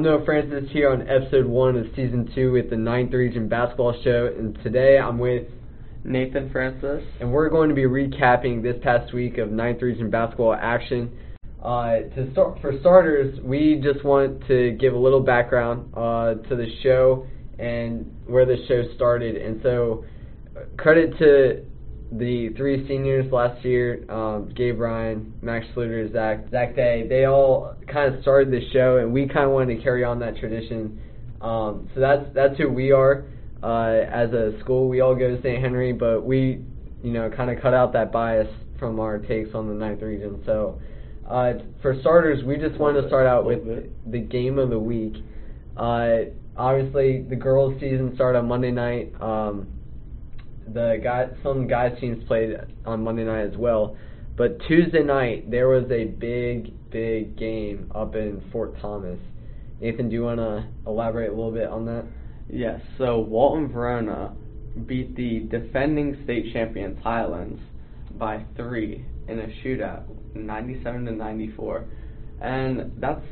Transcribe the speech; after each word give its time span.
I'm 0.00 0.04
Noah 0.04 0.24
Francis 0.24 0.64
here 0.70 0.90
on 0.90 1.06
episode 1.10 1.44
one 1.44 1.76
of 1.76 1.84
season 1.94 2.32
two 2.34 2.52
with 2.52 2.70
the 2.70 2.76
Ninth 2.76 3.12
Region 3.12 3.50
Basketball 3.50 3.94
Show, 4.02 4.32
and 4.34 4.58
today 4.62 4.96
I'm 4.96 5.18
with 5.18 5.46
Nathan 6.04 6.48
Francis, 6.50 7.04
and 7.20 7.30
we're 7.30 7.50
going 7.50 7.68
to 7.68 7.74
be 7.74 7.82
recapping 7.82 8.62
this 8.62 8.76
past 8.82 9.12
week 9.12 9.36
of 9.36 9.52
Ninth 9.52 9.82
Region 9.82 10.08
basketball 10.08 10.54
action. 10.54 11.12
Uh, 11.62 11.98
to 12.14 12.32
start, 12.32 12.62
for 12.62 12.80
starters, 12.80 13.38
we 13.42 13.78
just 13.84 14.02
want 14.02 14.42
to 14.46 14.70
give 14.80 14.94
a 14.94 14.98
little 14.98 15.20
background 15.20 15.92
uh, 15.94 16.32
to 16.48 16.56
the 16.56 16.68
show 16.82 17.26
and 17.58 18.10
where 18.26 18.46
the 18.46 18.56
show 18.68 18.84
started, 18.94 19.36
and 19.36 19.60
so 19.62 20.06
credit 20.78 21.18
to 21.18 21.62
the 22.12 22.48
three 22.56 22.86
seniors 22.88 23.30
last 23.32 23.64
year, 23.64 24.04
um, 24.10 24.52
Gabe 24.54 24.80
Ryan, 24.80 25.32
Max 25.42 25.66
Schluter, 25.74 26.12
Zach, 26.12 26.50
Zach 26.50 26.74
Day, 26.74 27.06
they 27.08 27.24
all 27.24 27.76
kind 27.86 28.14
of 28.14 28.20
started 28.22 28.50
the 28.50 28.68
show, 28.72 28.96
and 28.98 29.12
we 29.12 29.28
kind 29.28 29.46
of 29.46 29.52
wanted 29.52 29.76
to 29.76 29.82
carry 29.82 30.02
on 30.02 30.18
that 30.20 30.36
tradition. 30.36 31.00
Um, 31.40 31.88
so 31.94 32.00
that's 32.00 32.24
that's 32.34 32.58
who 32.58 32.68
we 32.68 32.90
are 32.92 33.24
uh, 33.62 34.06
as 34.12 34.32
a 34.32 34.58
school. 34.60 34.88
We 34.88 35.00
all 35.00 35.14
go 35.14 35.34
to 35.34 35.40
St. 35.42 35.62
Henry, 35.62 35.92
but 35.92 36.24
we, 36.24 36.64
you 37.02 37.12
know, 37.12 37.30
kind 37.30 37.50
of 37.50 37.62
cut 37.62 37.74
out 37.74 37.92
that 37.92 38.12
bias 38.12 38.48
from 38.78 38.98
our 38.98 39.18
takes 39.18 39.54
on 39.54 39.68
the 39.68 39.74
ninth 39.74 40.02
region. 40.02 40.42
So 40.44 40.80
uh, 41.28 41.52
for 41.80 41.98
starters, 42.00 42.42
we 42.44 42.56
just 42.56 42.78
wanted 42.78 43.02
to 43.02 43.08
start 43.08 43.26
out 43.26 43.44
with 43.44 43.60
the 44.10 44.18
game 44.18 44.58
of 44.58 44.70
the 44.70 44.78
week. 44.78 45.14
Uh, 45.76 46.30
obviously, 46.56 47.22
the 47.22 47.36
girls' 47.36 47.74
season 47.80 48.12
started 48.16 48.40
on 48.40 48.48
Monday 48.48 48.72
night. 48.72 49.12
Um, 49.20 49.68
the 50.72 51.00
guy, 51.02 51.28
some 51.42 51.66
guys 51.66 51.96
teams 52.00 52.22
played 52.26 52.56
on 52.84 53.02
Monday 53.02 53.24
night 53.24 53.46
as 53.46 53.56
well. 53.56 53.96
But 54.36 54.58
Tuesday 54.68 55.02
night 55.02 55.50
there 55.50 55.68
was 55.68 55.90
a 55.90 56.04
big, 56.04 56.90
big 56.90 57.36
game 57.36 57.90
up 57.94 58.14
in 58.14 58.42
Fort 58.52 58.80
Thomas. 58.80 59.18
Nathan, 59.80 60.08
do 60.08 60.14
you 60.14 60.22
want 60.22 60.38
to 60.38 60.66
elaborate 60.86 61.28
a 61.30 61.34
little 61.34 61.52
bit 61.52 61.68
on 61.68 61.86
that? 61.86 62.04
Yes. 62.48 62.80
So 62.98 63.18
Walton 63.18 63.68
Verona 63.72 64.34
beat 64.86 65.16
the 65.16 65.40
defending 65.50 66.20
state 66.24 66.52
champions 66.52 66.98
Highlands 67.02 67.60
by 68.18 68.44
three 68.56 69.04
in 69.28 69.38
a 69.38 69.46
shootout, 69.64 70.04
97 70.34 71.06
to 71.06 71.12
94, 71.12 71.84
and 72.40 72.92
that's 72.98 73.24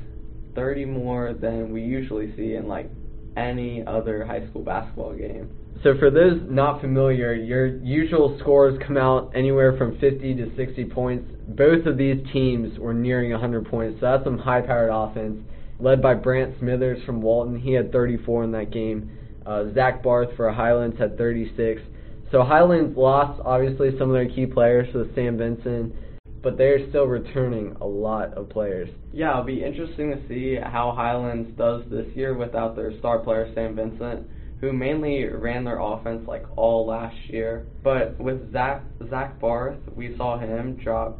30 0.54 0.84
more 0.86 1.34
than 1.34 1.72
we 1.72 1.82
usually 1.82 2.34
see 2.36 2.54
in 2.54 2.66
like 2.66 2.90
any 3.38 3.84
other 3.86 4.24
high 4.24 4.46
school 4.48 4.62
basketball 4.62 5.14
game. 5.14 5.50
So 5.82 5.96
for 5.98 6.10
those 6.10 6.40
not 6.48 6.80
familiar, 6.80 7.34
your 7.34 7.66
usual 7.66 8.36
scores 8.40 8.78
come 8.84 8.96
out 8.96 9.30
anywhere 9.34 9.76
from 9.78 9.98
50 9.98 10.34
to 10.34 10.56
60 10.56 10.84
points. 10.86 11.30
Both 11.46 11.86
of 11.86 11.96
these 11.96 12.16
teams 12.32 12.78
were 12.78 12.94
nearing 12.94 13.30
100 13.30 13.66
points, 13.66 14.00
so 14.00 14.06
that's 14.06 14.24
some 14.24 14.38
high-powered 14.38 14.90
offense. 14.92 15.38
Led 15.78 16.02
by 16.02 16.14
Brant 16.14 16.58
Smithers 16.58 16.98
from 17.04 17.22
Walton, 17.22 17.60
he 17.60 17.72
had 17.72 17.92
34 17.92 18.44
in 18.44 18.52
that 18.52 18.72
game. 18.72 19.10
Uh, 19.46 19.72
Zach 19.72 20.02
Barth 20.02 20.30
for 20.36 20.50
Highlands 20.52 20.98
had 20.98 21.16
36. 21.16 21.80
So 22.32 22.42
Highlands 22.42 22.96
lost 22.96 23.40
obviously 23.44 23.96
some 23.98 24.10
of 24.10 24.14
their 24.14 24.28
key 24.28 24.46
players, 24.46 24.88
so 24.92 25.06
Sam 25.14 25.38
Vincent, 25.38 25.94
but 26.42 26.56
they're 26.56 26.88
still 26.88 27.06
returning 27.06 27.76
a 27.80 27.86
lot 27.86 28.34
of 28.34 28.48
players. 28.48 28.88
Yeah, 29.12 29.32
it'll 29.32 29.44
be 29.44 29.64
interesting 29.64 30.10
to 30.10 30.28
see 30.28 30.56
how 30.56 30.92
Highlands 30.96 31.56
does 31.56 31.82
this 31.90 32.06
year 32.14 32.34
without 32.34 32.76
their 32.76 32.96
star 32.98 33.18
player 33.18 33.50
Sam 33.54 33.76
Vincent 33.76 34.26
who 34.60 34.72
mainly 34.72 35.24
ran 35.24 35.64
their 35.64 35.78
offense 35.80 36.26
like 36.26 36.44
all 36.56 36.86
last 36.86 37.16
year. 37.28 37.66
But 37.82 38.18
with 38.18 38.52
Zach 38.52 38.82
Zach 39.08 39.40
Barth, 39.40 39.78
we 39.94 40.16
saw 40.16 40.38
him 40.38 40.76
drop 40.82 41.18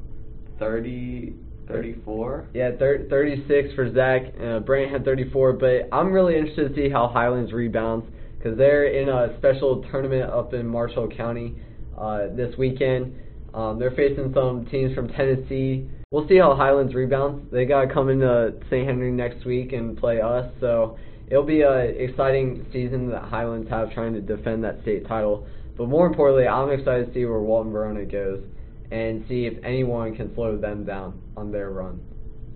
30, 0.59 1.35
34. 1.69 2.49
Yeah, 2.53 2.73
thir- 2.79 3.07
36 3.09 3.75
for 3.75 3.93
Zach. 3.95 4.23
Uh, 4.43 4.61
Brant 4.61 4.91
had 4.91 5.05
34. 5.05 5.53
But 5.53 5.89
I'm 5.93 6.13
really 6.13 6.37
interested 6.37 6.71
to 6.71 6.75
see 6.75 6.91
how 6.91 7.09
Highlands 7.09 7.53
rebounds 7.53 8.07
because 8.37 8.59
they're 8.59 8.87
in 8.87 9.09
a 9.09 9.37
special 9.39 9.85
tournament 9.91 10.31
up 10.31 10.53
in 10.55 10.67
Marshall 10.67 11.09
County 11.09 11.55
uh, 11.97 12.29
this 12.35 12.57
weekend. 12.59 13.15
Um, 13.59 13.77
they're 13.77 13.91
facing 13.91 14.33
some 14.35 14.67
teams 14.67 14.95
from 14.95 15.09
Tennessee. 15.09 15.91
We'll 16.13 16.29
see 16.29 16.39
how 16.39 16.55
Highlands 16.55 16.95
rebounds. 16.95 17.51
They 17.51 17.65
got 17.65 17.87
to 17.87 17.93
come 17.93 18.09
into 18.09 18.55
St. 18.71 18.87
Henry 18.87 19.11
next 19.11 19.45
week 19.45 19.73
and 19.73 19.99
play 19.99 20.21
us. 20.21 20.49
So 20.61 20.97
it'll 21.27 21.43
be 21.43 21.63
an 21.63 21.97
exciting 21.99 22.65
season 22.73 23.11
that 23.11 23.25
Highlands 23.25 23.69
have 23.69 23.93
trying 23.93 24.15
to 24.15 24.21
defend 24.21 24.63
that 24.63 24.81
state 24.83 25.09
title. 25.09 25.45
But 25.77 25.89
more 25.89 26.07
importantly, 26.07 26.47
I'm 26.47 26.71
excited 26.71 27.09
to 27.09 27.13
see 27.13 27.25
where 27.25 27.41
Walton 27.41 27.73
Verona 27.73 28.05
goes 28.05 28.45
and 28.93 29.25
see 29.29 29.47
if 29.47 29.55
anyone 29.65 30.15
can 30.15 30.33
slow 30.37 30.57
them 30.57 30.85
down 30.85 31.21
on 31.37 31.51
their 31.51 31.71
run. 31.71 32.01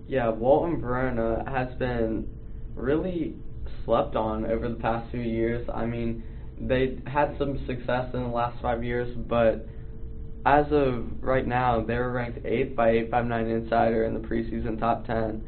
Yeah, 0.07 0.29
Walton 0.29 0.79
Verona 0.79 1.43
has 1.51 1.77
been 1.77 2.29
really 2.75 3.35
slept 3.83 4.15
on 4.15 4.45
over 4.45 4.69
the 4.69 4.75
past 4.75 5.11
few 5.11 5.19
years. 5.19 5.67
I 5.73 5.85
mean, 5.85 6.23
they 6.61 6.99
had 7.05 7.35
some 7.37 7.59
success 7.67 8.07
in 8.13 8.23
the 8.23 8.29
last 8.29 8.61
five 8.61 8.85
years, 8.85 9.13
but 9.27 9.67
as 10.45 10.65
of 10.71 11.05
right 11.21 11.47
now, 11.47 11.83
they're 11.85 12.09
ranked 12.09 12.43
8th 12.43 12.75
by 12.75 12.89
859 12.89 13.47
Insider 13.47 14.05
in 14.05 14.13
the 14.13 14.19
preseason 14.19 14.79
top 14.79 15.05
10 15.05 15.43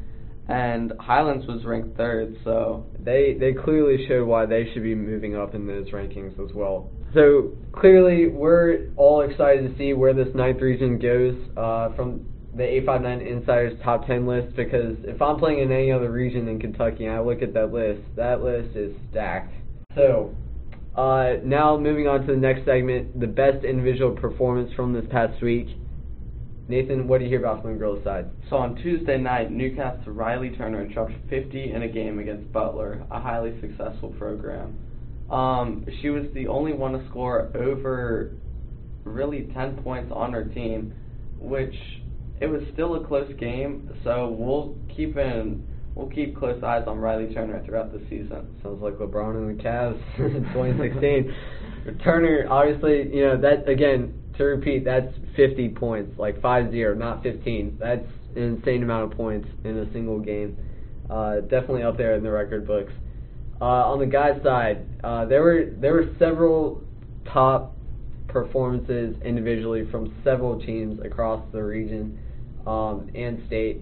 and 0.48 0.92
Highlands 1.00 1.46
was 1.46 1.64
ranked 1.64 1.96
third, 1.96 2.36
so 2.44 2.86
they 3.00 3.36
they 3.38 3.52
clearly 3.52 4.06
showed 4.06 4.26
why 4.26 4.46
they 4.46 4.70
should 4.72 4.84
be 4.84 4.94
moving 4.94 5.36
up 5.36 5.54
in 5.54 5.66
those 5.66 5.88
rankings 5.88 6.32
as 6.42 6.54
well. 6.54 6.88
So 7.14 7.52
clearly, 7.72 8.28
we're 8.28 8.90
all 8.96 9.22
excited 9.22 9.68
to 9.68 9.76
see 9.76 9.92
where 9.92 10.14
this 10.14 10.28
ninth 10.34 10.60
region 10.60 10.98
goes 10.98 11.34
uh, 11.56 11.94
from 11.96 12.24
the 12.54 12.62
859 12.62 13.20
Insiders 13.26 13.78
top 13.82 14.06
10 14.06 14.26
list 14.26 14.56
because 14.56 14.96
if 15.02 15.20
I'm 15.20 15.38
playing 15.38 15.58
in 15.58 15.72
any 15.72 15.90
other 15.90 16.10
region 16.10 16.48
in 16.48 16.60
Kentucky 16.60 17.06
and 17.06 17.14
I 17.14 17.20
look 17.20 17.42
at 17.42 17.52
that 17.54 17.72
list, 17.72 18.02
that 18.14 18.42
list 18.42 18.76
is 18.76 18.94
stacked. 19.10 19.52
So 19.94 20.34
uh, 20.96 21.34
now 21.44 21.76
moving 21.76 22.08
on 22.08 22.26
to 22.26 22.32
the 22.32 22.38
next 22.38 22.64
segment, 22.64 23.20
the 23.20 23.26
best 23.26 23.64
individual 23.64 24.12
performance 24.12 24.72
from 24.74 24.92
this 24.94 25.04
past 25.10 25.42
week. 25.42 25.68
Nathan, 26.68 27.06
what 27.06 27.18
do 27.18 27.24
you 27.24 27.30
hear 27.30 27.38
about 27.38 27.62
from 27.62 27.74
the 27.74 27.78
girls' 27.78 28.02
side? 28.02 28.30
So 28.50 28.56
on 28.56 28.76
Tuesday 28.76 29.18
night, 29.18 29.52
Newcastle 29.52 30.12
Riley 30.12 30.50
Turner 30.56 30.88
dropped 30.88 31.12
50 31.30 31.72
in 31.72 31.82
a 31.82 31.88
game 31.88 32.18
against 32.18 32.50
Butler, 32.52 33.06
a 33.10 33.20
highly 33.20 33.60
successful 33.60 34.08
program. 34.18 34.76
Um, 35.30 35.86
she 36.00 36.08
was 36.08 36.24
the 36.34 36.48
only 36.48 36.72
one 36.72 36.92
to 36.92 37.06
score 37.08 37.52
over 37.54 38.32
really 39.04 39.50
10 39.54 39.82
points 39.82 40.10
on 40.14 40.32
her 40.32 40.44
team, 40.44 40.94
which 41.38 41.74
it 42.40 42.46
was 42.46 42.62
still 42.72 42.96
a 42.96 43.06
close 43.06 43.32
game. 43.38 43.90
So 44.02 44.34
we'll 44.36 44.76
keep 44.96 45.16
in 45.16 45.66
we'll 45.96 46.10
keep 46.10 46.38
close 46.38 46.62
eyes 46.62 46.84
on 46.86 46.98
Riley 46.98 47.34
Turner 47.34 47.62
throughout 47.64 47.92
the 47.92 47.98
season. 48.08 48.46
Sounds 48.62 48.80
like 48.80 48.94
LeBron 48.94 49.36
and 49.36 49.58
the 49.58 49.62
Cavs 49.62 50.00
in 50.18 50.44
2016. 50.52 51.34
Turner, 52.04 52.46
obviously, 52.48 53.12
you 53.12 53.22
know 53.22 53.40
that 53.40 53.68
again 53.68 54.14
to 54.36 54.44
repeat, 54.44 54.84
that's 54.84 55.12
50 55.34 55.70
points, 55.70 56.18
like 56.18 56.36
5-0, 56.40 56.96
not 56.98 57.22
15. 57.22 57.78
That's 57.80 58.04
an 58.36 58.42
insane 58.42 58.82
amount 58.82 59.10
of 59.10 59.16
points 59.16 59.48
in 59.64 59.78
a 59.78 59.92
single 59.92 60.20
game. 60.20 60.58
Uh, 61.08 61.40
definitely 61.40 61.82
up 61.82 61.96
there 61.96 62.14
in 62.14 62.22
the 62.22 62.30
record 62.30 62.66
books. 62.66 62.92
Uh, 63.60 63.64
on 63.64 63.98
the 63.98 64.06
guys' 64.06 64.38
side, 64.44 64.86
uh, 65.02 65.24
there 65.24 65.42
were 65.42 65.70
there 65.80 65.94
were 65.94 66.14
several 66.18 66.82
top 67.32 67.74
performances 68.28 69.16
individually 69.24 69.88
from 69.90 70.14
several 70.22 70.60
teams 70.60 71.00
across 71.02 71.42
the 71.52 71.62
region 71.62 72.18
um, 72.66 73.08
and 73.14 73.42
state. 73.46 73.80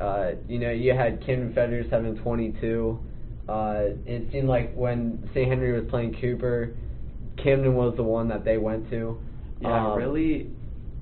Uh, 0.00 0.32
you 0.48 0.58
know, 0.58 0.70
you 0.70 0.94
had 0.94 1.24
Camden 1.24 1.52
Fetters 1.54 1.86
having 1.90 2.16
22. 2.16 2.98
Uh, 3.48 3.80
it 4.06 4.30
seemed 4.32 4.48
like 4.48 4.74
when 4.74 5.28
St. 5.34 5.48
Henry 5.48 5.78
was 5.78 5.88
playing 5.90 6.16
Cooper, 6.20 6.74
Camden 7.42 7.74
was 7.74 7.94
the 7.96 8.02
one 8.02 8.28
that 8.28 8.44
they 8.44 8.56
went 8.56 8.88
to. 8.90 9.20
Yeah, 9.60 9.92
um, 9.92 9.98
really, 9.98 10.50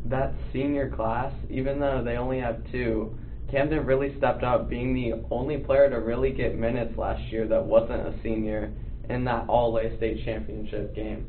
that 0.06 0.32
senior 0.52 0.90
class, 0.90 1.32
even 1.50 1.78
though 1.78 2.02
they 2.05 2.17
only 2.17 2.40
have 2.40 2.61
two, 2.72 3.17
Camden 3.50 3.87
really 3.87 4.17
stepped 4.19 4.43
up, 4.43 4.69
being 4.69 4.94
the 4.94 5.25
only 5.31 5.58
player 5.58 5.88
to 5.88 5.96
really 5.96 6.32
get 6.32 6.58
minutes 6.58 6.96
last 6.99 7.22
year 7.32 7.46
that 7.49 7.64
wasn't 7.64 8.00
a 8.00 8.14
senior 8.22 8.72
in 9.08 9.25
that 9.25 9.49
All 9.49 9.76
A 9.78 9.96
State 9.96 10.25
Championship 10.25 10.94
game. 10.94 11.26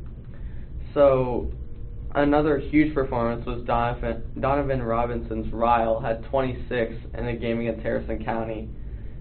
So, 0.92 1.50
another 2.14 2.58
huge 2.58 2.94
performance 2.94 3.46
was 3.46 3.62
Donovan, 3.66 4.22
Donovan 4.40 4.82
Robinson's 4.82 5.52
Ryle 5.52 6.00
had 6.00 6.24
26 6.24 6.94
in 7.16 7.28
a 7.28 7.36
game 7.36 7.60
against 7.60 7.82
Harrison 7.82 8.24
County. 8.24 8.68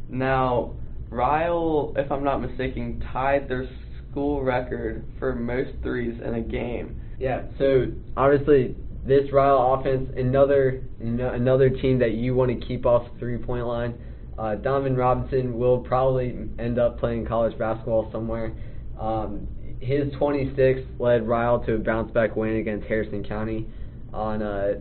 Now, 0.10 0.76
Ryle, 1.10 1.94
if 1.96 2.12
I'm 2.12 2.24
not 2.24 2.40
mistaken, 2.40 3.04
tied 3.12 3.48
their 3.48 3.70
school 4.12 4.44
record 4.44 5.06
for 5.20 5.36
most 5.36 5.72
threes 5.84 6.20
in 6.24 6.36
a 6.36 6.42
game 6.42 7.00
yeah. 7.20 7.44
So 7.58 7.88
obviously, 8.18 8.76
this 9.06 9.32
Ryle 9.32 9.78
offense, 9.78 10.10
another 10.18 10.82
another 11.00 11.70
team 11.70 12.00
that 12.00 12.12
you 12.14 12.34
want 12.34 12.60
to 12.60 12.66
keep 12.66 12.86
off 12.86 13.12
the 13.14 13.20
three 13.20 13.38
point 13.38 13.68
line. 13.68 13.94
Uh, 14.38 14.56
Donovan 14.56 14.96
Robinson 14.96 15.60
will 15.60 15.80
probably 15.80 16.34
end 16.58 16.80
up 16.80 16.98
playing 16.98 17.26
college 17.26 17.58
basketball 17.58 18.10
somewhere. 18.12 18.54
Um, 18.98 19.48
his 19.80 20.12
26 20.14 20.82
led 21.00 21.28
Ryle 21.28 21.60
to 21.66 21.76
a 21.76 21.78
bounce 21.80 22.12
back 22.12 22.36
win 22.36 22.58
against 22.58 22.88
Harrison 22.88 23.24
County 23.24 23.68
on 24.14 24.42
uh, 24.42 24.74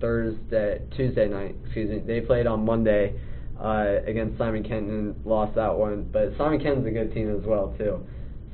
Thursday, 0.00 0.82
Tuesday 0.96 1.28
night. 1.28 1.54
Excuse 1.64 1.90
me. 1.90 1.98
They 2.06 2.20
played 2.20 2.46
on 2.46 2.64
Monday. 2.64 3.14
uh, 3.60 4.00
against 4.06 4.36
Simon 4.38 4.62
Kenton, 4.64 5.14
lost 5.24 5.54
that 5.54 5.76
one. 5.76 6.08
But 6.12 6.32
Simon 6.36 6.60
Kenton's 6.60 6.86
a 6.86 6.90
good 6.90 7.14
team 7.14 7.34
as 7.34 7.44
well 7.46 7.74
too. 7.78 8.04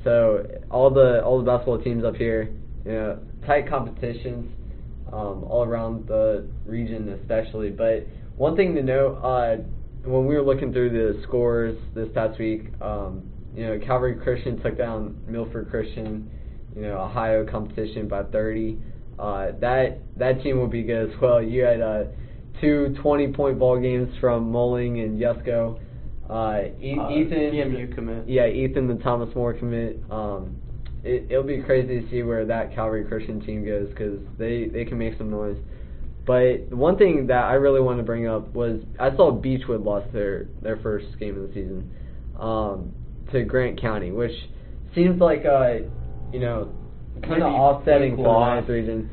So 0.03 0.45
all 0.69 0.89
the 0.89 1.23
all 1.23 1.39
the 1.39 1.45
basketball 1.45 1.81
teams 1.81 2.03
up 2.03 2.15
here, 2.15 2.53
you 2.85 2.91
know, 2.91 3.19
tight 3.45 3.67
competitions 3.67 4.51
um, 5.11 5.43
all 5.43 5.63
around 5.63 6.07
the 6.07 6.47
region, 6.65 7.09
especially. 7.21 7.69
But 7.71 8.07
one 8.37 8.55
thing 8.55 8.75
to 8.75 8.83
note, 8.83 9.15
uh, 9.23 9.57
when 10.07 10.25
we 10.25 10.35
were 10.35 10.43
looking 10.43 10.71
through 10.71 10.91
the 10.91 11.21
scores 11.23 11.77
this 11.95 12.07
past 12.13 12.39
week, 12.39 12.67
um, 12.81 13.28
you 13.55 13.65
know, 13.65 13.79
Calvary 13.85 14.15
Christian 14.15 14.61
took 14.61 14.77
down 14.77 15.17
Milford 15.27 15.69
Christian, 15.69 16.29
you 16.75 16.83
know, 16.83 16.99
Ohio 16.99 17.45
competition 17.45 18.07
by 18.07 18.23
30. 18.23 18.77
Uh, 19.17 19.51
that 19.59 19.99
that 20.17 20.41
team 20.41 20.57
will 20.59 20.67
be 20.67 20.83
good 20.83 21.09
as 21.11 21.21
well. 21.21 21.41
You 21.41 21.63
had 21.63 21.81
uh, 21.81 22.03
two 22.61 22.95
20-point 23.03 23.59
ball 23.59 23.79
games 23.79 24.13
from 24.21 24.51
Mulling 24.51 24.99
and 25.01 25.19
Yusko. 25.19 25.79
Uh, 26.29 26.61
e- 26.81 26.95
Uh, 26.97 27.09
Ethan, 27.09 27.53
EMU 27.55 27.93
commit. 27.95 28.29
yeah, 28.29 28.47
Ethan, 28.47 28.87
the 28.87 28.95
Thomas 29.03 29.33
More 29.35 29.53
commit. 29.53 30.01
Um, 30.09 30.55
it, 31.03 31.25
it'll 31.29 31.43
be 31.43 31.61
crazy 31.61 32.01
to 32.01 32.09
see 32.09 32.23
where 32.23 32.45
that 32.45 32.73
Calvary 32.75 33.03
Christian 33.05 33.41
team 33.41 33.65
goes 33.65 33.89
because 33.89 34.19
they 34.37 34.67
they 34.67 34.85
can 34.85 34.97
make 34.97 35.17
some 35.17 35.29
noise. 35.31 35.57
But 36.25 36.69
one 36.71 36.97
thing 36.97 37.25
that 37.27 37.43
I 37.45 37.53
really 37.53 37.81
want 37.81 37.97
to 37.97 38.03
bring 38.03 38.27
up 38.27 38.53
was 38.53 38.81
I 38.99 39.15
saw 39.15 39.31
Beechwood 39.31 39.81
lost 39.81 40.13
their 40.13 40.45
their 40.61 40.77
first 40.77 41.07
game 41.19 41.35
of 41.41 41.47
the 41.47 41.53
season 41.53 41.89
um, 42.39 42.93
to 43.31 43.43
Grant 43.43 43.79
County, 43.79 44.11
which 44.11 44.31
seems 44.95 45.19
like 45.19 45.45
a 45.45 45.89
you 46.33 46.39
know 46.39 46.73
kind 47.23 47.43
of 47.43 47.51
offsetting 47.51 48.15
for 48.15 48.23
the 48.23 48.39
ninth 48.39 48.69
region. 48.69 49.09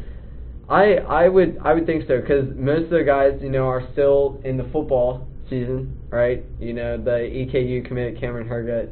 I 0.69 0.97
I 0.97 1.29
would 1.29 1.59
I 1.63 1.75
would 1.75 1.87
think 1.87 2.05
so 2.09 2.21
because 2.21 2.47
most 2.57 2.85
of 2.85 2.91
the 2.91 3.05
guys 3.05 3.39
you 3.41 3.51
know 3.51 3.67
are 3.67 3.87
still 3.93 4.41
in 4.45 4.57
the 4.57 4.65
football 4.73 5.29
season, 5.49 5.97
right? 6.11 6.45
You 6.59 6.73
know 6.73 6.97
the 6.97 7.11
EKU 7.11 7.87
commit 7.87 8.21
Cameron 8.21 8.49
Hergut 8.49 8.91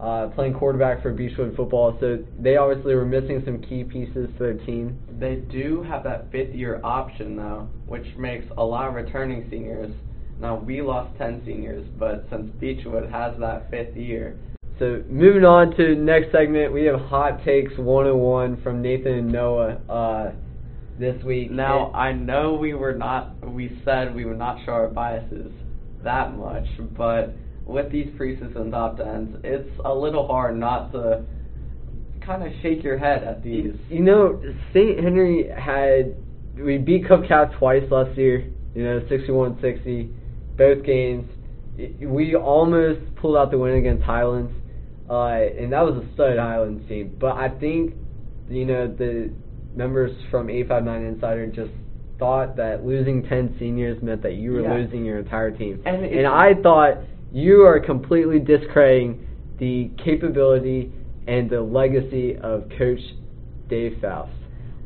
uh, 0.00 0.28
playing 0.28 0.54
quarterback 0.54 1.02
for 1.02 1.12
Beechwood 1.12 1.54
football, 1.56 1.96
so 2.00 2.18
they 2.38 2.56
obviously 2.56 2.94
were 2.94 3.06
missing 3.06 3.42
some 3.44 3.62
key 3.62 3.84
pieces 3.84 4.28
to 4.36 4.38
their 4.38 4.54
team. 4.66 4.98
They 5.18 5.36
do 5.36 5.82
have 5.84 6.02
that 6.04 6.30
fifth 6.30 6.54
year 6.54 6.80
option 6.82 7.36
though, 7.36 7.68
which 7.86 8.06
makes 8.18 8.44
a 8.58 8.64
lot 8.64 8.88
of 8.88 8.94
returning 8.94 9.46
seniors. 9.50 9.92
Now 10.40 10.56
we 10.56 10.82
lost 10.82 11.16
ten 11.16 11.42
seniors, 11.46 11.86
but 11.98 12.26
since 12.30 12.50
Beechwood 12.60 13.10
has 13.10 13.38
that 13.38 13.70
fifth 13.70 13.96
year, 13.96 14.36
So 14.78 15.02
moving 15.08 15.44
on 15.44 15.70
to 15.76 15.94
the 15.94 16.00
next 16.00 16.32
segment, 16.32 16.72
we 16.72 16.84
have 16.84 17.00
hot 17.00 17.44
takes 17.44 17.72
101 17.78 18.60
from 18.62 18.82
Nathan 18.82 19.12
and 19.12 19.32
Noah 19.32 19.78
uh, 19.88 20.32
this 20.98 21.22
week. 21.24 21.50
now 21.50 21.86
And- 21.88 21.96
I 21.96 22.12
know 22.12 22.54
we 22.54 22.74
were 22.74 22.94
not 22.94 23.46
we 23.48 23.80
said 23.84 24.14
we 24.14 24.24
would 24.24 24.38
not 24.38 24.64
show 24.64 24.72
our 24.72 24.88
biases 24.88 25.52
that 26.02 26.36
much, 26.36 26.66
but 26.96 27.34
with 27.66 27.90
these 27.92 28.08
preseason 28.18 28.70
top 28.70 28.98
tens, 28.98 29.36
it's 29.44 29.70
a 29.84 29.94
little 29.94 30.26
hard 30.26 30.56
not 30.58 30.92
to 30.92 31.24
kind 32.24 32.42
of 32.42 32.52
shake 32.62 32.82
your 32.82 32.98
head 32.98 33.22
at 33.24 33.42
these. 33.42 33.74
You 33.88 34.00
know, 34.00 34.40
St. 34.72 34.98
Henry 35.02 35.48
had 35.48 36.16
we 36.56 36.78
beat 36.78 37.06
Cov 37.08 37.24
Cath 37.28 37.52
twice 37.58 37.82
last 37.90 38.16
year. 38.18 38.50
You 38.74 38.82
know, 38.84 39.00
61-60, 39.08 40.12
both 40.56 40.84
games. 40.84 41.28
We 42.00 42.34
almost 42.34 43.00
pulled 43.16 43.36
out 43.36 43.50
the 43.52 43.58
win 43.58 43.74
against 43.76 44.02
Highlands, 44.02 44.52
uh, 45.10 45.38
and 45.58 45.72
that 45.72 45.82
was 45.82 46.02
a 46.02 46.14
stud 46.14 46.38
Highlands 46.38 46.86
team. 46.88 47.16
But 47.20 47.36
I 47.36 47.48
think, 47.48 47.94
you 48.48 48.64
know, 48.64 48.86
the 48.88 49.30
members 49.74 50.12
from 50.30 50.48
859 50.48 51.14
Insider 51.14 51.46
just 51.48 51.72
thought 52.18 52.56
that 52.56 52.84
losing 52.86 53.22
10 53.24 53.56
seniors 53.58 54.00
meant 54.02 54.22
that 54.22 54.34
you 54.34 54.52
were 54.52 54.60
Yeah. 54.62 54.74
losing 54.74 55.04
your 55.04 55.18
entire 55.18 55.50
team. 55.50 55.80
And 55.84 56.04
and 56.04 56.26
I 56.26 56.54
thought 56.54 56.98
you 57.32 57.62
are 57.66 57.80
completely 57.80 58.38
discrediting 58.38 59.26
the 59.58 59.90
capability 60.02 60.92
and 61.26 61.50
the 61.50 61.60
legacy 61.60 62.36
of 62.38 62.68
Coach 62.78 63.00
Dave 63.68 63.98
Faust. 64.00 64.30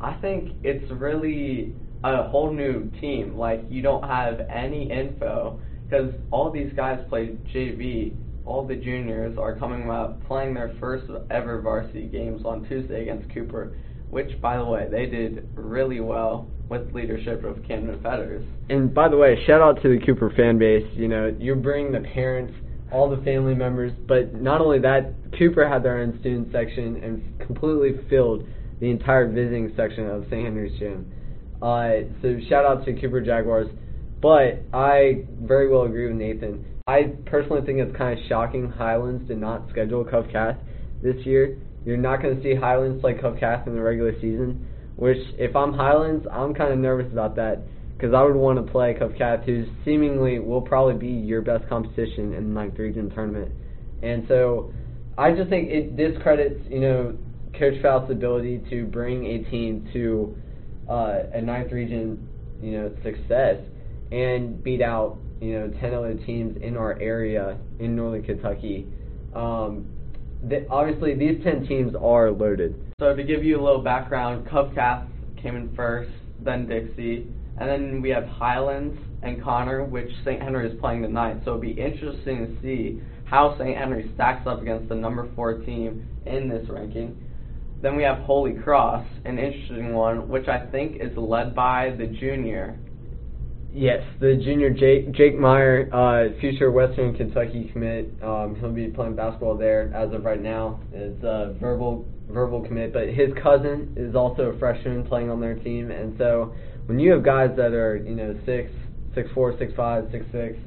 I 0.01 0.13
think 0.13 0.53
it's 0.63 0.89
really 0.91 1.73
a 2.03 2.23
whole 2.23 2.51
new 2.51 2.89
team. 3.01 3.37
Like 3.37 3.61
you 3.69 3.81
don't 3.81 4.03
have 4.03 4.41
any 4.49 4.89
info 4.89 5.59
because 5.87 6.13
all 6.31 6.49
these 6.49 6.71
guys 6.75 6.99
played 7.09 7.43
JV. 7.53 8.13
All 8.45 8.65
the 8.65 8.75
juniors 8.75 9.37
are 9.37 9.55
coming 9.57 9.89
up 9.89 10.25
playing 10.27 10.53
their 10.53 10.73
first 10.79 11.05
ever 11.29 11.61
varsity 11.61 12.07
games 12.07 12.41
on 12.45 12.67
Tuesday 12.67 13.03
against 13.03 13.33
Cooper, 13.33 13.75
which 14.09 14.39
by 14.41 14.57
the 14.57 14.65
way 14.65 14.87
they 14.89 15.05
did 15.05 15.47
really 15.55 15.99
well 15.99 16.47
with 16.69 16.93
leadership 16.93 17.43
of 17.43 17.63
Camden 17.67 18.01
Fetters. 18.01 18.45
And 18.69 18.93
by 18.93 19.09
the 19.09 19.17
way, 19.17 19.37
shout 19.45 19.61
out 19.61 19.81
to 19.81 19.89
the 19.89 20.05
Cooper 20.05 20.31
fan 20.35 20.57
base. 20.57 20.85
You 20.93 21.07
know, 21.07 21.35
you 21.39 21.55
bring 21.55 21.91
the 21.91 22.01
parents, 22.13 22.53
all 22.91 23.09
the 23.09 23.21
family 23.23 23.55
members, 23.55 23.91
but 24.07 24.33
not 24.35 24.61
only 24.61 24.79
that, 24.79 25.13
Cooper 25.37 25.67
had 25.67 25.83
their 25.83 25.99
own 25.99 26.19
student 26.19 26.51
section 26.51 27.03
and 27.03 27.39
completely 27.39 27.99
filled 28.09 28.47
the 28.79 28.89
entire 28.89 29.27
visiting 29.27 29.73
section 29.75 30.07
of 30.09 30.23
St. 30.29 30.45
Henry's 30.45 30.77
gym. 30.79 31.11
Uh, 31.61 32.07
so 32.21 32.37
shout 32.47 32.65
out 32.65 32.85
to 32.85 32.93
Cooper 32.99 33.21
Jaguars. 33.21 33.67
But 34.21 34.63
I 34.73 35.25
very 35.41 35.69
well 35.69 35.83
agree 35.83 36.07
with 36.07 36.17
Nathan. 36.17 36.65
I 36.87 37.13
personally 37.25 37.61
think 37.65 37.79
it's 37.79 37.95
kind 37.95 38.19
of 38.19 38.25
shocking 38.27 38.69
Highlands 38.69 39.27
did 39.27 39.37
not 39.37 39.69
schedule 39.69 40.03
Cov 40.03 40.25
Cath 40.31 40.57
this 41.01 41.15
year. 41.25 41.57
You're 41.85 41.97
not 41.97 42.21
going 42.21 42.35
to 42.35 42.43
see 42.43 42.55
Highlands 42.55 42.99
play 42.99 43.13
Cov 43.13 43.39
Cath 43.39 43.67
in 43.67 43.75
the 43.75 43.81
regular 43.81 44.13
season, 44.15 44.67
which 44.95 45.17
if 45.37 45.55
I'm 45.55 45.73
Highlands, 45.73 46.25
I'm 46.31 46.53
kind 46.53 46.73
of 46.73 46.79
nervous 46.79 47.11
about 47.11 47.35
that 47.37 47.61
because 47.95 48.13
I 48.13 48.23
would 48.23 48.35
want 48.35 48.65
to 48.65 48.71
play 48.71 48.95
Cov 48.97 49.13
Cath, 49.17 49.45
who 49.45 49.65
seemingly 49.85 50.39
will 50.39 50.61
probably 50.61 50.95
be 50.95 51.13
your 51.13 51.41
best 51.41 51.67
competition 51.69 52.33
in 52.33 52.53
like 52.53 52.75
the 52.75 52.83
region 52.83 53.09
tournament. 53.11 53.51
And 54.01 54.25
so 54.27 54.73
I 55.17 55.31
just 55.31 55.49
think 55.49 55.69
it 55.69 55.95
discredits, 55.95 56.59
you 56.69 56.79
know, 56.79 57.17
Coach 57.57 57.81
Faust's 57.81 58.11
ability 58.11 58.63
to 58.69 58.85
bring 58.85 59.25
a 59.25 59.49
team 59.49 59.89
to 59.93 60.35
uh, 60.89 61.19
a 61.33 61.41
ninth 61.41 61.71
region, 61.71 62.27
you 62.61 62.71
know, 62.71 62.91
success 63.03 63.57
and 64.11 64.63
beat 64.63 64.81
out, 64.81 65.17
you 65.39 65.59
know, 65.59 65.67
10 65.79 65.93
other 65.93 66.13
teams 66.13 66.57
in 66.61 66.75
our 66.75 66.99
area 66.99 67.57
in 67.79 67.95
northern 67.95 68.23
Kentucky. 68.23 68.87
Um, 69.33 69.85
th- 70.47 70.67
obviously, 70.69 71.15
these 71.15 71.43
10 71.43 71.67
teams 71.67 71.95
are 71.95 72.31
loaded. 72.31 72.75
So 72.99 73.15
to 73.15 73.23
give 73.23 73.43
you 73.43 73.59
a 73.59 73.63
little 73.63 73.81
background, 73.81 74.47
Cov 74.49 74.73
Cath 74.73 75.05
came 75.41 75.55
in 75.55 75.73
first, 75.75 76.11
then 76.43 76.67
Dixie, 76.67 77.27
and 77.59 77.69
then 77.69 78.01
we 78.01 78.09
have 78.09 78.25
Highlands 78.25 78.97
and 79.21 79.43
Conner, 79.43 79.83
which 79.83 80.09
St. 80.23 80.41
Henry 80.41 80.71
is 80.71 80.79
playing 80.79 81.01
tonight. 81.01 81.37
So 81.43 81.51
it'll 81.51 81.61
be 81.61 81.71
interesting 81.71 82.47
to 82.47 82.61
see 82.61 83.01
how 83.25 83.57
St. 83.57 83.77
Henry 83.77 84.11
stacks 84.15 84.47
up 84.47 84.61
against 84.61 84.89
the 84.89 84.95
number 84.95 85.29
four 85.35 85.59
team 85.59 86.07
in 86.25 86.49
this 86.49 86.67
ranking. 86.69 87.17
Then 87.81 87.95
we 87.95 88.03
have 88.03 88.19
Holy 88.19 88.53
Cross, 88.53 89.05
an 89.25 89.39
interesting 89.39 89.93
one, 89.93 90.27
which 90.27 90.47
I 90.47 90.65
think 90.67 91.01
is 91.01 91.15
led 91.15 91.55
by 91.55 91.95
the 91.97 92.07
junior. 92.07 92.77
Yes, 93.71 94.01
the 94.19 94.35
junior 94.43 94.71
Jake 94.71 95.11
Jake 95.11 95.37
Meyer, 95.37 95.89
uh, 95.93 96.39
future 96.39 96.71
Western 96.71 97.15
Kentucky 97.15 97.69
commit. 97.71 98.11
Um, 98.23 98.57
he'll 98.59 98.71
be 98.71 98.87
playing 98.87 99.15
basketball 99.15 99.57
there 99.57 99.93
as 99.93 100.11
of 100.11 100.25
right 100.25 100.41
now. 100.41 100.79
It's 100.91 101.23
a 101.23 101.55
verbal 101.59 102.07
verbal 102.29 102.61
commit, 102.65 102.93
but 102.93 103.09
his 103.09 103.29
cousin 103.43 103.93
is 103.95 104.15
also 104.15 104.43
a 104.43 104.59
freshman 104.59 105.05
playing 105.05 105.29
on 105.29 105.39
their 105.39 105.55
team, 105.55 105.91
and 105.91 106.15
so 106.17 106.53
when 106.87 106.99
you 106.99 107.11
have 107.11 107.23
guys 107.23 107.51
that 107.57 107.73
are 107.73 107.97
you 107.97 108.15
know 108.15 108.35
six 108.45 108.71
six 109.13 109.29
four 109.35 109.55
six 109.59 109.71
five 109.77 110.05
six 110.11 110.25
six 110.31 110.57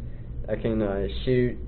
that 0.46 0.62
can 0.62 0.80
uh, 0.80 1.06
shoot, 1.24 1.58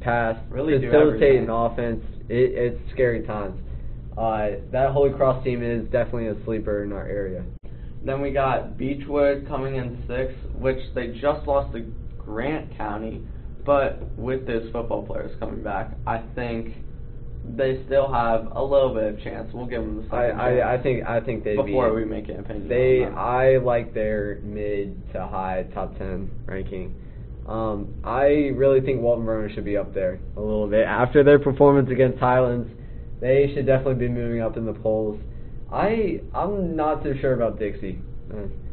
pass, 0.00 0.36
Really 0.50 0.74
facilitate 0.74 1.42
an 1.42 1.50
offense, 1.50 2.02
it, 2.28 2.52
it's 2.54 2.92
scary 2.92 3.22
times. 3.26 3.58
Uh, 4.18 4.60
that 4.72 4.90
Holy 4.92 5.10
Cross 5.10 5.44
team 5.44 5.62
is 5.62 5.84
definitely 5.84 6.26
a 6.26 6.44
sleeper 6.44 6.84
in 6.84 6.92
our 6.92 7.06
area. 7.06 7.44
Then 8.04 8.20
we 8.20 8.30
got 8.30 8.76
Beechwood 8.78 9.46
coming 9.48 9.76
in 9.76 10.04
sixth, 10.06 10.38
which 10.54 10.78
they 10.94 11.08
just 11.08 11.46
lost 11.46 11.74
to 11.74 11.80
Grant 12.18 12.76
County. 12.76 13.22
But 13.64 14.02
with 14.16 14.46
those 14.46 14.70
football 14.72 15.04
players 15.04 15.36
coming 15.38 15.62
back, 15.62 15.92
I 16.06 16.22
think 16.34 16.76
they 17.56 17.82
still 17.86 18.10
have 18.12 18.48
a 18.52 18.62
little 18.62 18.94
bit 18.94 19.04
of 19.14 19.22
chance. 19.22 19.50
We'll 19.52 19.66
give 19.66 19.82
them 19.82 19.96
the 20.08 20.14
I, 20.14 20.26
second 20.28 20.40
I, 20.40 20.48
I 20.48 20.60
chance 20.72 20.82
think 20.82 21.06
I 21.06 21.20
think 21.20 21.44
they 21.44 21.56
before 21.56 21.90
be, 21.90 21.96
we 21.96 22.04
make 22.04 22.28
an 22.28 22.40
opinion. 22.40 22.68
They. 22.68 23.04
I 23.04 23.58
like 23.58 23.94
their 23.94 24.40
mid 24.42 25.12
to 25.12 25.26
high 25.26 25.66
top 25.74 25.96
ten 25.98 26.30
ranking. 26.46 26.94
Um, 27.46 27.94
I 28.04 28.52
really 28.54 28.80
think 28.82 29.00
Walton 29.00 29.24
Verona 29.24 29.52
should 29.54 29.64
be 29.64 29.76
up 29.76 29.94
there 29.94 30.20
a 30.36 30.40
little 30.40 30.68
bit 30.68 30.84
after 30.84 31.24
their 31.24 31.38
performance 31.38 31.88
against 31.90 32.18
Highlands. 32.18 32.68
They 33.20 33.50
should 33.54 33.66
definitely 33.66 34.06
be 34.06 34.08
moving 34.08 34.42
up 34.42 34.56
in 34.56 34.66
the 34.66 34.74
polls. 34.74 35.18
I 35.72 36.20
I'm 36.34 36.76
not 36.76 37.02
so 37.02 37.14
sure 37.20 37.34
about 37.34 37.58
Dixie. 37.58 37.98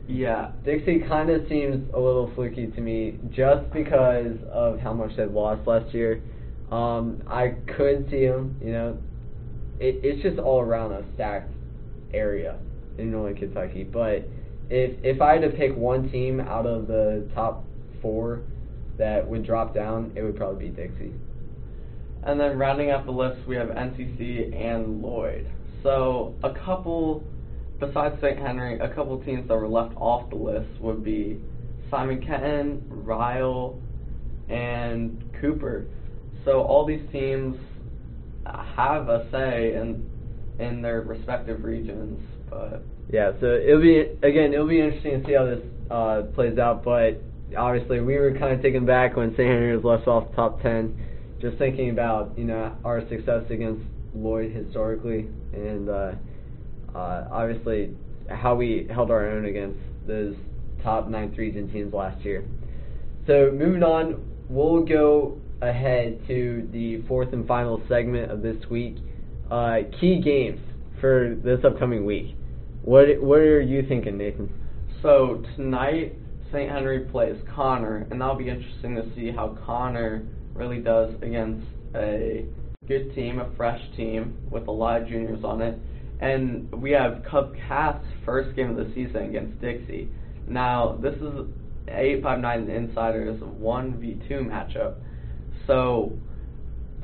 Yeah, 0.08 0.52
Dixie 0.64 1.00
kind 1.08 1.30
of 1.30 1.48
seems 1.50 1.90
a 1.94 2.00
little 2.00 2.32
fluky 2.36 2.68
to 2.68 2.82
me 2.82 3.20
just 3.32 3.72
because 3.74 4.38
of 4.52 4.80
how 4.80 4.94
much 4.94 5.16
they 5.18 5.26
lost 5.26 5.68
last 5.68 5.94
year. 5.94 6.22
Um, 6.72 7.24
I 7.28 7.56
could 7.76 8.08
see 8.10 8.26
them, 8.26 8.58
you 8.64 8.72
know. 8.72 8.98
It, 9.80 10.00
it's 10.04 10.22
just 10.22 10.40
all 10.40 10.62
around 10.62 10.94
a 10.94 11.04
stacked 11.16 11.52
area 12.14 12.58
in 12.98 13.12
Northern 13.12 13.36
Kentucky. 13.36 13.84
But 13.84 14.28
if 14.70 15.04
if 15.04 15.22
I 15.22 15.34
had 15.34 15.42
to 15.42 15.50
pick 15.50 15.76
one 15.76 16.10
team 16.12 16.40
out 16.40 16.66
of 16.66 16.88
the 16.88 17.28
top 17.34 17.66
four, 18.02 18.42
that 18.98 19.28
would 19.28 19.46
drop 19.46 19.74
down, 19.74 20.12
it 20.16 20.24
would 20.24 20.38
probably 20.38 20.70
be 20.70 20.76
Dixie. 20.76 21.14
And 22.24 22.40
then 22.40 22.58
rounding 22.58 22.90
out 22.90 23.06
the 23.06 23.12
list, 23.12 23.46
we 23.48 23.56
have 23.56 23.68
NCC 23.68 24.56
and 24.56 25.02
Lloyd. 25.02 25.48
So 25.86 26.34
a 26.44 26.52
couple, 26.52 27.24
besides 27.80 28.16
St. 28.20 28.40
Henry, 28.40 28.80
a 28.80 28.90
couple 28.96 29.24
teams 29.24 29.48
that 29.48 29.54
were 29.54 29.68
left 29.68 29.96
off 29.98 30.32
the 30.32 30.36
list 30.36 30.82
would 30.82 31.04
be 31.04 31.40
Simon 31.92 32.26
Kenton, 32.26 32.84
Ryle, 32.90 33.80
and 34.50 35.24
Cooper. 35.40 35.86
So 36.44 36.64
all 36.64 36.88
these 36.88 37.04
teams 37.12 37.56
have 38.76 39.10
a 39.10 39.28
say 39.32 39.76
in 39.76 40.10
in 40.58 40.82
their 40.82 41.02
respective 41.02 41.64
regions, 41.64 42.20
but 42.50 42.84
yeah. 43.14 43.34
So 43.40 43.46
it'll 43.46 43.80
be 43.80 44.00
again, 44.24 44.56
it'll 44.56 44.68
be 44.68 44.82
interesting 44.82 45.22
to 45.22 45.28
see 45.28 45.34
how 45.34 45.46
this 45.46 45.62
uh, 45.92 46.22
plays 46.34 46.58
out. 46.58 46.84
But 46.84 47.22
obviously, 47.56 48.00
we 48.00 48.16
were 48.16 48.32
kind 48.32 48.56
of 48.56 48.64
taken 48.64 48.88
back 48.88 49.16
when 49.16 49.32
St. 49.34 49.48
Henry 49.48 49.76
was 49.78 49.86
left 49.86 50.08
off 50.08 50.32
the 50.32 50.36
top 50.36 50.64
ten. 50.64 51.00
Just 51.40 51.60
thinking 51.60 51.92
about 51.92 52.36
you 52.40 52.46
know 52.46 52.76
our 52.84 53.08
success 53.08 53.44
against 53.52 53.84
Lloyd 54.16 54.52
historically, 54.52 55.28
and 55.54 55.90
uh, 55.90 56.12
uh, 56.96 57.28
obviously 57.32 57.96
how 58.30 58.56
we 58.56 58.88
held 58.94 59.12
our 59.12 59.30
own 59.30 59.46
against 59.46 59.80
those 60.08 60.36
top 60.84 61.08
ninth 61.08 61.38
region 61.38 61.72
teams 61.72 61.94
last 61.94 62.24
year. 62.24 62.46
So 63.28 63.52
moving 63.54 63.84
on, 63.84 64.24
we'll 64.50 64.84
go 64.86 65.40
ahead 65.62 66.20
to 66.28 66.68
the 66.72 67.02
fourth 67.08 67.34
and 67.34 67.48
final 67.48 67.82
segment 67.90 68.32
of 68.32 68.42
this 68.42 68.58
week. 68.70 68.98
Uh, 69.50 69.78
key 70.00 70.22
games 70.22 70.60
for 71.00 71.36
this 71.44 71.60
upcoming 71.64 72.06
week. 72.06 72.36
What 72.84 73.22
what 73.22 73.40
are 73.40 73.62
you 73.62 73.84
thinking, 73.88 74.18
Nathan? 74.18 74.52
So 75.02 75.44
tonight, 75.56 76.16
St. 76.52 76.72
Henry 76.72 77.02
plays 77.02 77.36
Conner, 77.54 78.08
and 78.10 78.22
that'll 78.22 78.36
be 78.36 78.50
interesting 78.50 78.96
to 78.96 79.04
see 79.16 79.32
how 79.32 79.58
Conner 79.66 80.24
really 80.54 80.80
does 80.80 81.14
against 81.22 81.66
a 81.96 82.46
good 82.88 83.14
team, 83.16 83.40
a 83.40 83.50
fresh 83.56 83.82
team 83.96 84.38
with 84.50 84.68
a 84.68 84.72
lot 84.72 85.02
of 85.02 85.08
juniors 85.08 85.44
on 85.44 85.62
it. 85.62 85.78
And 86.22 86.72
we 86.82 86.92
have 86.92 87.24
Cov 87.30 87.54
Cath's 87.68 88.06
first 88.24 88.56
game 88.56 88.70
of 88.70 88.78
the 88.78 88.94
season 88.94 89.24
against 89.24 89.60
Dixie. 89.60 90.10
Now, 90.48 90.98
this 91.02 91.16
is 91.16 91.48
859 91.88 92.70
Insiders 92.70 93.40
1v2 93.42 94.32
matchup. 94.32 94.96
So, 95.68 96.18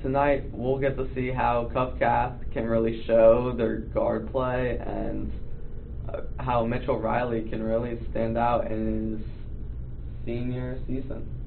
tonight 0.02 0.44
we'll 0.54 0.80
get 0.80 0.96
to 0.98 1.08
see 1.14 1.32
how 1.32 1.70
Cov 1.74 2.00
Cath 2.00 2.34
can 2.54 2.66
really 2.66 3.04
show 3.06 3.54
their 3.58 3.78
guard 3.78 4.32
play 4.32 4.80
and 4.86 5.32
uh, 6.10 6.22
how 6.40 6.66
Mitchell 6.66 7.00
Riley 7.00 7.48
can 7.50 7.62
really 7.62 8.00
stand 8.12 8.38
out 8.38 8.72
in 8.72 9.18
his 9.18 9.28
senior 10.26 10.80
season. 10.88 11.41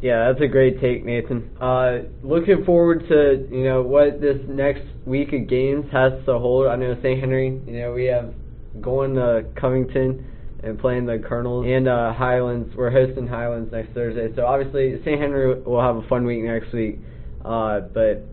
Yeah, 0.00 0.30
that's 0.30 0.42
a 0.42 0.48
great 0.48 0.80
take, 0.80 1.04
Nathan. 1.04 1.50
Uh, 1.60 2.00
looking 2.22 2.64
forward 2.64 3.08
to 3.08 3.48
you 3.50 3.64
know 3.64 3.82
what 3.82 4.20
this 4.20 4.36
next 4.48 4.82
week 5.06 5.32
of 5.32 5.48
games 5.48 5.86
has 5.92 6.12
to 6.26 6.38
hold. 6.38 6.66
I 6.66 6.76
know 6.76 6.94
St. 7.02 7.18
Henry. 7.18 7.60
You 7.66 7.80
know 7.80 7.92
we 7.92 8.04
have 8.06 8.34
going 8.80 9.14
to 9.14 9.44
Covington 9.58 10.30
and 10.62 10.78
playing 10.78 11.06
the 11.06 11.18
Colonels 11.18 11.66
and 11.68 11.88
uh, 11.88 12.12
Highlands. 12.12 12.74
We're 12.76 12.90
hosting 12.90 13.26
Highlands 13.26 13.70
next 13.72 13.92
Thursday, 13.94 14.34
so 14.34 14.46
obviously 14.46 15.00
St. 15.04 15.20
Henry 15.20 15.60
will 15.60 15.80
have 15.80 15.96
a 15.96 16.08
fun 16.08 16.24
week 16.24 16.42
next 16.42 16.72
week. 16.72 16.98
Uh, 17.44 17.80
but 17.80 18.24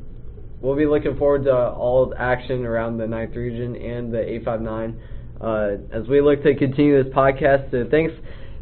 we'll 0.61 0.75
be 0.75 0.85
looking 0.85 1.17
forward 1.17 1.43
to 1.43 1.53
all 1.53 2.07
the 2.09 2.21
action 2.21 2.65
around 2.65 2.97
the 2.97 3.07
ninth 3.07 3.35
region 3.35 3.75
and 3.75 4.13
the 4.13 4.19
859 4.19 5.01
uh, 5.41 5.97
as 5.97 6.07
we 6.07 6.21
look 6.21 6.43
to 6.43 6.55
continue 6.55 7.03
this 7.03 7.13
podcast. 7.13 7.71
So 7.71 7.85
thanks 7.89 8.13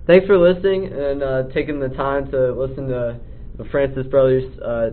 thanks 0.10 0.26
for 0.26 0.40
listening 0.40 0.86
and 0.92 1.22
uh, 1.22 1.44
taking 1.54 1.80
the 1.80 1.90
time 1.90 2.30
to 2.32 2.52
listen 2.54 2.88
to 2.88 3.20
the 3.60 3.66
Francis 3.66 4.08
brothers 4.08 4.44
uh, 4.60 4.90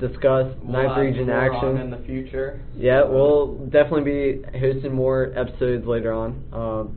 discuss 0.00 0.46
We'll 0.62 0.72
ninth 0.72 0.98
region 0.98 1.28
action. 1.28 1.68
on 1.68 1.76
in 1.76 1.90
the 1.90 2.02
future. 2.06 2.62
Yeah, 2.74 3.04
we'll 3.04 3.56
definitely 3.66 4.04
be 4.04 4.58
hosting 4.58 4.94
more 4.94 5.34
episodes 5.36 5.86
later 5.86 6.14
on. 6.14 6.42
Um, 6.50 6.96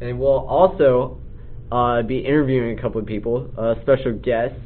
and 0.00 0.20
we'll 0.20 0.46
also 0.46 1.20
uh, 1.72 2.02
be 2.02 2.20
interviewing 2.20 2.78
a 2.78 2.80
couple 2.80 3.00
of 3.00 3.06
people, 3.06 3.50
uh, 3.58 3.74
special 3.82 4.12
guests. 4.12 4.60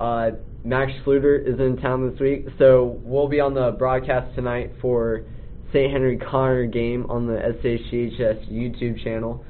Uh, 0.00 0.30
Max 0.64 0.90
Schluter 1.04 1.46
is 1.46 1.60
in 1.60 1.76
town 1.82 2.10
this 2.10 2.18
week, 2.18 2.46
so 2.58 2.98
we'll 3.02 3.28
be 3.28 3.40
on 3.40 3.52
the 3.52 3.72
broadcast 3.78 4.34
tonight 4.34 4.70
for 4.80 5.26
St. 5.70 5.92
Henry 5.92 6.16
Conner 6.16 6.64
game 6.64 7.04
on 7.10 7.26
the 7.26 7.34
SHGHS 7.34 8.50
YouTube 8.50 9.04
channel. 9.04 9.44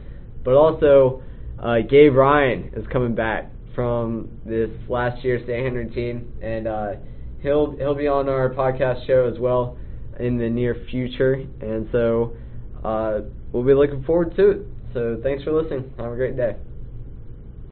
But 0.45 0.55
also, 0.55 1.23
uh, 1.63 1.77
Gabe 1.89 2.15
Ryan 2.15 2.71
is 2.75 2.85
coming 2.93 3.15
back 3.15 3.51
from 3.75 4.29
this 4.45 4.71
last 4.89 5.25
year 5.25 5.39
St. 5.47 5.65
Henry 5.65 5.89
team, 5.91 6.33
and 6.43 6.67
uh, 6.67 6.93
he'll 7.41 7.77
he'll 7.77 7.95
be 7.95 8.09
on 8.09 8.29
our 8.29 8.51
podcast 8.51 9.07
show 9.07 9.31
as 9.33 9.39
well 9.39 9.79
in 10.19 10.39
the 10.39 10.49
near 10.49 10.77
future, 10.91 11.45
and 11.61 11.89
so 11.93 12.35
uh, 12.85 13.21
we'll 13.53 13.65
be 13.65 13.75
looking 13.75 14.03
forward 14.05 14.35
to 14.37 14.51
it. 14.51 14.67
So 14.93 15.21
thanks 15.23 15.43
for 15.45 15.53
listening. 15.53 15.93
Have 15.99 16.13
a 16.13 16.17
great 16.17 16.37
day. 16.37 16.57